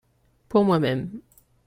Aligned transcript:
Pour 0.49 0.65
moi-même. 0.65 1.21